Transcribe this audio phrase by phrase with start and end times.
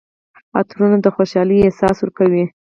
[0.59, 2.45] عطرونه د خوشحالۍ احساس ورکوي.